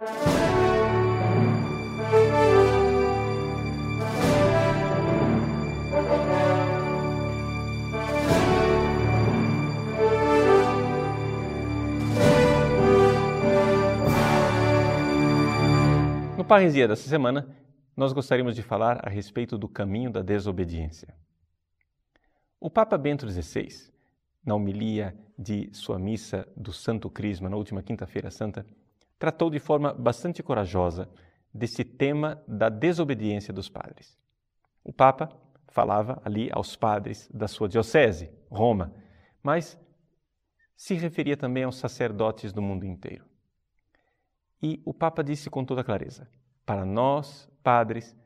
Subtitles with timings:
[0.00, 0.06] No
[16.46, 17.46] Parresia dessa semana,
[17.94, 21.14] nós gostaríamos de falar a respeito do caminho da desobediência.
[22.58, 23.68] O Papa Bento XVI,
[24.42, 28.64] na homilia de sua missa do Santo Crisma na última Quinta-feira Santa,
[29.20, 31.06] tratou de forma bastante corajosa
[31.52, 34.18] desse tema da desobediência dos padres.
[34.82, 35.28] O Papa
[35.68, 38.94] falava ali aos padres da sua diocese, Roma,
[39.42, 39.78] mas
[40.74, 43.26] se referia também aos sacerdotes do mundo inteiro.
[44.62, 46.26] E o Papa disse com toda clareza:
[46.64, 48.16] para nós, padres,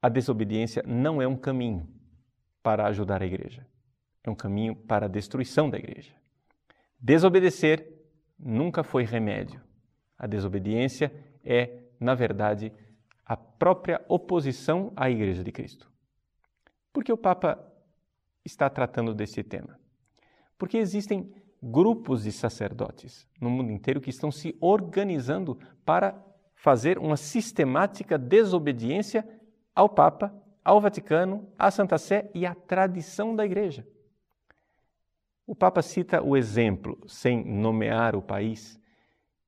[0.00, 1.86] a desobediência não é um caminho
[2.62, 3.66] para ajudar a igreja,
[4.24, 6.14] é um caminho para a destruição da igreja.
[6.98, 7.86] Desobedecer
[8.38, 9.60] nunca foi remédio.
[10.20, 11.10] A desobediência
[11.42, 12.70] é, na verdade,
[13.24, 15.90] a própria oposição à Igreja de Cristo.
[16.92, 17.58] Por que o Papa
[18.44, 19.80] está tratando desse tema?
[20.58, 26.22] Porque existem grupos de sacerdotes no mundo inteiro que estão se organizando para
[26.54, 29.26] fazer uma sistemática desobediência
[29.74, 33.86] ao Papa, ao Vaticano, à Santa Sé e à tradição da Igreja.
[35.46, 38.79] O Papa cita o exemplo, sem nomear o país,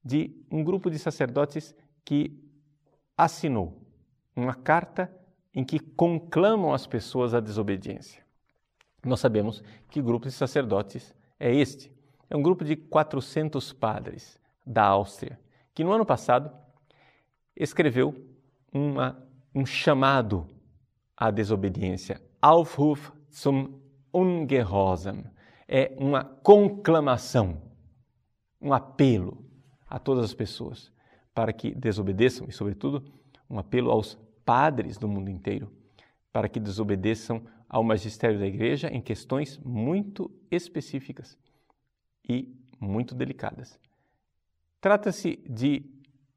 [0.04, 2.38] de um grupo de sacerdotes que
[3.16, 3.80] assinou
[4.34, 5.12] uma carta
[5.54, 8.24] em que conclamam as pessoas à desobediência.
[9.04, 11.92] Nós sabemos que grupo de sacerdotes é este.
[12.30, 15.38] É um grupo de 400 padres da Áustria,
[15.74, 16.50] que no ano passado
[17.54, 18.14] escreveu
[18.72, 19.22] uma,
[19.54, 20.48] um chamado
[21.16, 23.80] à desobediência, Aufruf zum
[24.14, 25.24] Ungehorsam.
[25.68, 27.60] É uma conclamação,
[28.60, 29.44] um apelo
[29.92, 30.90] a todas as pessoas
[31.34, 33.04] para que desobedeçam e, sobretudo,
[33.48, 35.70] um apelo aos padres do mundo inteiro
[36.32, 41.36] para que desobedeçam ao magistério da Igreja em questões muito específicas
[42.26, 43.78] e muito delicadas.
[44.80, 45.84] Trata-se de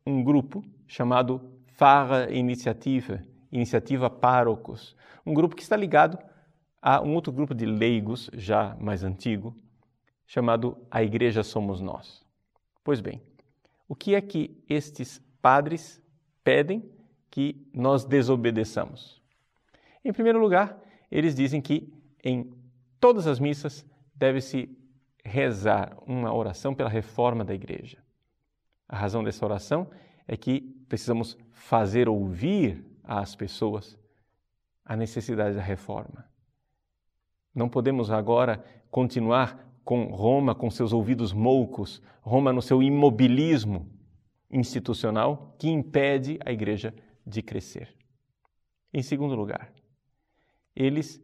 [0.06, 1.42] um grupo chamado
[1.78, 6.20] Farra Iniciativa, Iniciativa Párocos, um grupo que está ligado
[6.82, 9.56] a um outro grupo de leigos, já mais antigo,
[10.28, 12.22] chamado A Igreja Somos Nós.
[12.84, 13.22] Pois bem,
[13.88, 16.02] o que é que estes padres
[16.44, 16.90] pedem
[17.30, 19.22] que nós desobedeçamos?
[20.04, 20.80] Em primeiro lugar,
[21.12, 21.94] eles dizem que
[22.24, 22.52] em
[23.00, 24.70] todas as missas deve-se
[25.24, 27.98] rezar uma oração pela reforma da igreja.
[28.88, 29.90] A razão dessa oração
[30.28, 33.98] é que precisamos fazer ouvir às pessoas
[34.84, 36.26] a necessidade da reforma.
[37.54, 43.88] Não podemos agora continuar com Roma com seus ouvidos moucos, Roma no seu imobilismo
[44.50, 46.94] institucional que impede a igreja
[47.26, 47.96] de crescer.
[48.92, 49.72] Em segundo lugar,
[50.76, 51.22] eles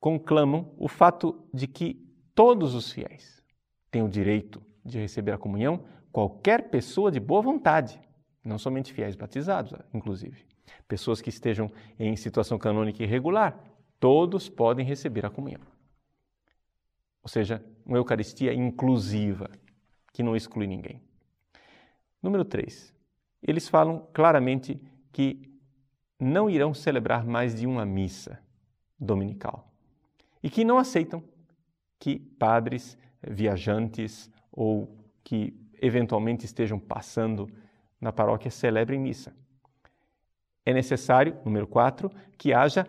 [0.00, 1.94] conclamam o fato de que
[2.34, 3.42] todos os fiéis
[3.90, 8.00] têm o direito de receber a comunhão, qualquer pessoa de boa vontade,
[8.42, 10.46] não somente fiéis batizados, inclusive.
[10.88, 13.62] Pessoas que estejam em situação canônica irregular,
[14.00, 15.71] todos podem receber a comunhão.
[17.22, 19.50] Ou seja, uma Eucaristia inclusiva,
[20.12, 21.00] que não exclui ninguém.
[22.22, 22.94] Número 3.
[23.42, 24.80] Eles falam claramente
[25.12, 25.50] que
[26.18, 28.38] não irão celebrar mais de uma missa
[28.98, 29.72] dominical
[30.42, 31.22] e que não aceitam
[31.98, 37.48] que padres, viajantes ou que eventualmente estejam passando
[38.00, 39.34] na paróquia celebrem missa.
[40.64, 42.86] É necessário, número 4, que haja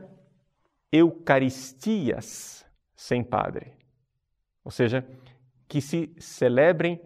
[0.92, 3.74] eucaristias sem padre.
[4.64, 5.06] Ou seja,
[5.68, 7.02] que se celebrem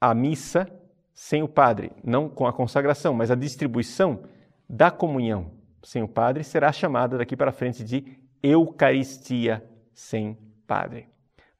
[0.00, 0.66] a missa
[1.12, 4.22] sem o padre, não com a consagração, mas a distribuição
[4.68, 5.52] da comunhão
[5.82, 11.08] sem o padre será chamada daqui para frente de Eucaristia sem padre.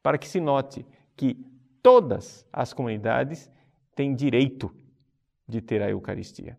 [0.02, 1.34] Para que se note que
[1.82, 3.50] todas as comunidades
[3.94, 4.74] têm direito
[5.46, 6.56] de ter a Eucaristia.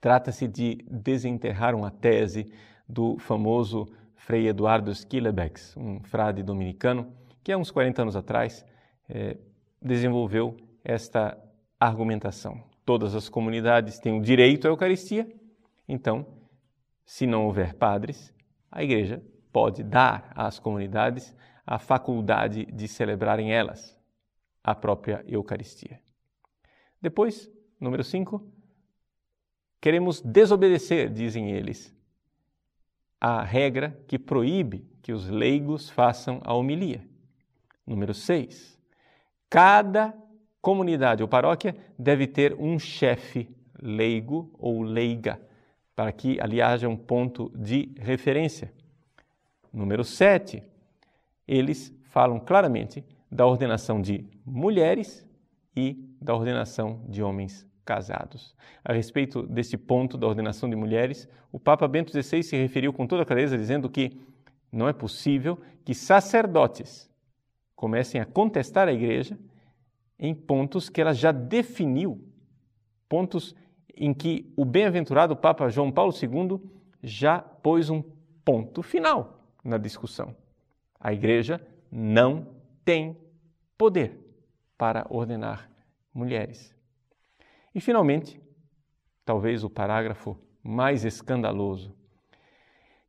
[0.00, 2.50] Trata-se de desenterrar uma tese
[2.88, 3.86] do famoso
[4.18, 7.12] Frei Eduardo Schillebeck, um frade dominicano,
[7.42, 8.66] que há uns 40 anos atrás
[9.08, 9.38] eh,
[9.80, 11.38] desenvolveu esta
[11.78, 12.62] argumentação.
[12.84, 15.26] Todas as comunidades têm o direito à Eucaristia,
[15.88, 16.26] então,
[17.06, 18.34] se não houver padres,
[18.70, 19.22] a igreja
[19.52, 23.98] pode dar às comunidades a faculdade de celebrarem elas
[24.62, 26.00] a própria Eucaristia.
[27.00, 27.50] Depois,
[27.80, 28.44] número 5,
[29.80, 31.96] queremos desobedecer, dizem eles,
[33.20, 37.02] a regra que proíbe que os leigos façam a homilia.
[37.86, 38.78] Número 6,
[39.48, 40.14] cada
[40.60, 43.48] comunidade ou paróquia deve ter um chefe
[43.80, 45.40] leigo ou leiga,
[45.96, 48.72] para que ali haja um ponto de referência.
[49.72, 50.62] Número 7.
[51.46, 55.26] Eles falam claramente da ordenação de mulheres
[55.76, 58.54] e da ordenação de homens casados.
[58.84, 63.06] A respeito deste ponto da ordenação de mulheres, o Papa Bento XVI se referiu com
[63.06, 64.20] toda clareza dizendo que
[64.70, 67.10] não é possível que sacerdotes
[67.74, 69.38] comecem a contestar a igreja
[70.18, 72.22] em pontos que ela já definiu,
[73.08, 73.54] pontos
[73.96, 76.60] em que o bem-aventurado Papa João Paulo II
[77.02, 78.02] já pôs um
[78.44, 80.36] ponto final na discussão.
[81.00, 81.58] A igreja
[81.90, 82.48] não
[82.84, 83.16] tem
[83.78, 84.18] poder
[84.76, 85.70] para ordenar
[86.12, 86.77] mulheres.
[87.74, 88.40] E, finalmente,
[89.24, 91.94] talvez o parágrafo mais escandaloso,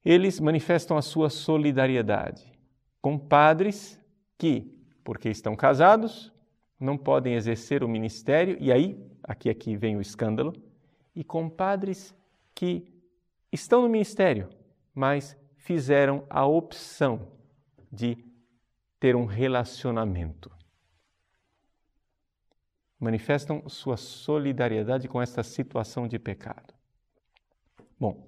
[0.04, 2.52] eles manifestam a sua solidariedade
[3.02, 4.00] com padres
[4.38, 4.74] que,
[5.04, 6.34] porque estão casados,
[6.80, 10.54] não podem exercer o ministério, e aí, aqui, aqui vem o escândalo,
[11.16, 12.16] e com padres
[12.56, 12.88] que
[13.52, 14.50] estão no ministério,
[14.94, 17.28] mas fizeram a opção
[17.92, 18.18] de
[19.00, 20.52] ter um relacionamento.
[23.00, 26.74] Manifestam sua solidariedade com esta situação de pecado.
[27.98, 28.28] Bom,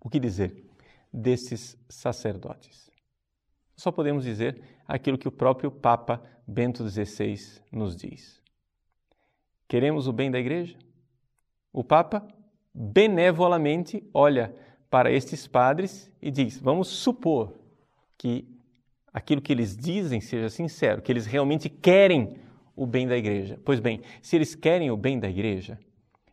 [0.00, 0.68] o que dizer
[1.12, 2.90] desses sacerdotes?
[3.76, 7.36] Só podemos dizer aquilo que o próprio Papa Bento XVI
[7.70, 8.42] nos diz.
[9.68, 10.76] Queremos o bem da igreja?
[11.72, 12.26] O Papa
[12.74, 14.54] benevolamente olha
[14.90, 17.54] para estes padres e diz: vamos supor
[18.18, 18.46] que
[19.12, 22.36] aquilo que eles dizem seja sincero, que eles realmente querem
[22.80, 23.60] o bem da igreja.
[23.62, 25.78] Pois bem, se eles querem o bem da igreja,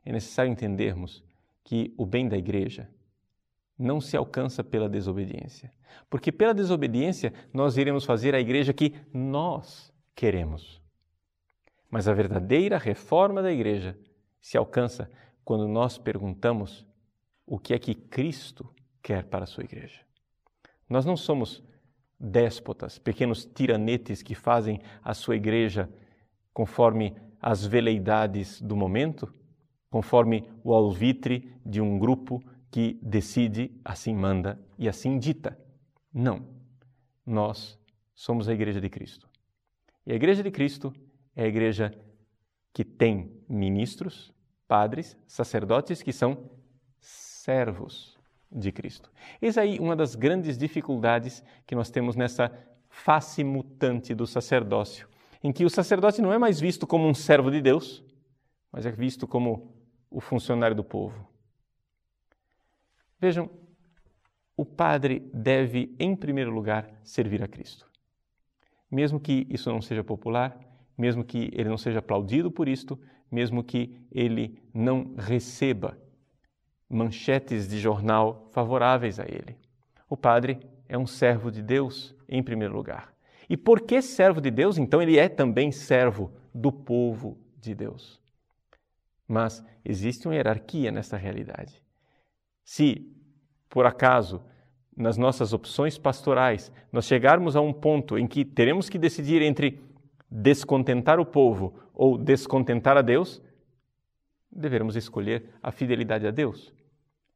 [0.05, 1.21] é necessário entendermos
[1.61, 2.89] que o bem da igreja
[3.77, 5.73] não se alcança pela desobediência.
[6.09, 10.81] Porque pela desobediência nós iremos fazer a igreja que nós queremos.
[11.89, 13.99] Mas a verdadeira reforma da igreja
[14.39, 15.11] se alcança
[15.43, 16.87] quando nós perguntamos
[17.45, 18.73] o que é que Cristo
[19.03, 19.99] quer para a sua igreja.
[20.89, 21.61] Nós não somos
[22.17, 25.89] déspotas, pequenos tiranetes que fazem a sua igreja
[26.57, 29.31] conforme as veleidades do momento,
[29.91, 35.55] conforme o alvitre de um grupo que decide, assim manda e assim dita.
[36.11, 36.47] Não.
[37.23, 37.79] Nós
[38.15, 39.29] somos a igreja de Cristo.
[40.03, 40.91] E a igreja de Cristo
[41.35, 41.93] é a igreja
[42.73, 44.33] que tem ministros,
[44.67, 46.49] padres, sacerdotes que são
[46.99, 48.17] servos
[48.51, 49.11] de Cristo.
[49.39, 52.51] Eis aí uma das grandes dificuldades que nós temos nessa
[52.89, 55.07] face mutante do sacerdócio,
[55.43, 58.03] em que o sacerdote não é mais visto como um servo de Deus,
[58.71, 59.75] mas é visto como
[60.09, 61.27] o funcionário do povo.
[63.19, 63.49] Vejam,
[64.55, 67.89] o padre deve, em primeiro lugar, servir a Cristo.
[68.89, 70.57] Mesmo que isso não seja popular,
[70.97, 72.99] mesmo que ele não seja aplaudido por isto,
[73.29, 75.97] mesmo que ele não receba
[76.89, 79.57] manchetes de jornal favoráveis a ele.
[80.09, 83.13] O padre é um servo de Deus em primeiro lugar.
[83.49, 84.77] E por que servo de Deus?
[84.77, 88.19] Então ele é também servo do povo de Deus.
[89.27, 91.81] Mas existe uma hierarquia nessa realidade.
[92.63, 93.09] Se,
[93.69, 94.41] por acaso,
[94.95, 99.79] nas nossas opções pastorais, nós chegarmos a um ponto em que teremos que decidir entre
[100.29, 103.41] descontentar o povo ou descontentar a Deus,
[104.51, 106.73] deveremos escolher a fidelidade a Deus.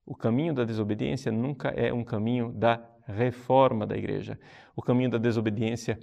[0.06, 4.40] O caminho da desobediência nunca é um caminho da reforma da igreja.
[4.76, 6.00] O caminho da desobediência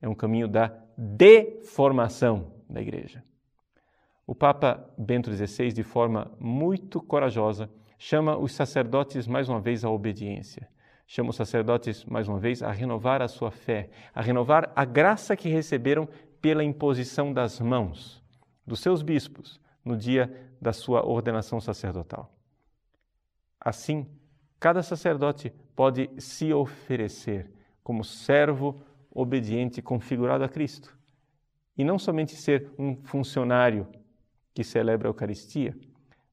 [0.00, 3.22] é um caminho da deformação da igreja.
[4.26, 9.90] O Papa Bento XVI, de forma muito corajosa, chama os sacerdotes mais uma vez à
[9.90, 10.68] obediência.
[11.06, 15.34] Chama os sacerdotes mais uma vez a renovar a sua fé, a renovar a graça
[15.34, 16.06] que receberam
[16.40, 18.22] pela imposição das mãos
[18.66, 22.30] dos seus bispos no dia da sua ordenação sacerdotal.
[23.58, 24.06] Assim,
[24.60, 27.50] cada sacerdote pode se oferecer
[27.82, 28.78] como servo
[29.20, 30.96] obediente configurado a Cristo.
[31.76, 33.86] E não somente ser um funcionário
[34.54, 35.76] que celebra a Eucaristia,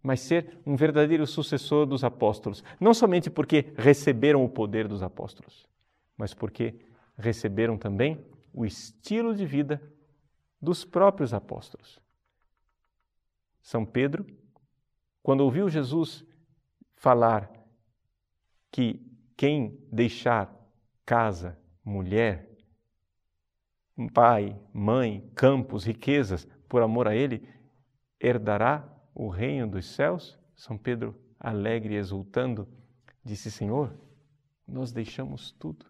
[0.01, 2.63] mas ser um verdadeiro sucessor dos apóstolos.
[2.79, 5.67] Não somente porque receberam o poder dos apóstolos,
[6.17, 6.79] mas porque
[7.17, 8.23] receberam também
[8.53, 9.81] o estilo de vida
[10.61, 11.99] dos próprios apóstolos.
[13.61, 14.25] São Pedro,
[15.23, 16.23] quando ouviu Jesus
[16.95, 17.51] falar
[18.71, 19.01] que
[19.35, 20.53] quem deixar
[21.05, 22.54] casa, mulher,
[24.13, 27.47] pai, mãe, campos, riquezas, por amor a Ele,
[28.19, 30.37] herdará o reino dos céus?
[30.55, 32.67] São Pedro, alegre e exultando,
[33.23, 33.93] disse: Senhor,
[34.67, 35.85] nós deixamos tudo.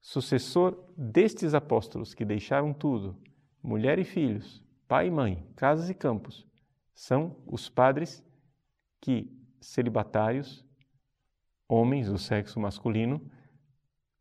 [0.00, 3.16] Sucessor destes apóstolos que deixaram tudo,
[3.62, 6.46] mulher e filhos, pai e mãe, casas e campos,
[6.92, 8.24] são os padres
[9.00, 10.66] que, celibatários,
[11.68, 13.30] homens do sexo masculino,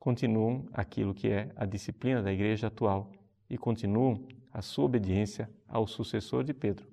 [0.02, 3.12] continuam aquilo que é a disciplina da igreja atual
[3.48, 6.88] e continuam a sua obediência ao sucessor de Pedro,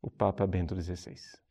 [0.00, 1.41] o Papa Bento XVI.